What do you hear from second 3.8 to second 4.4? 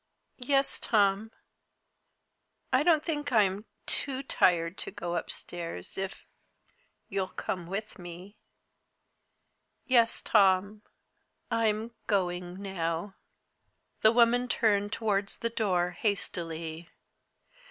too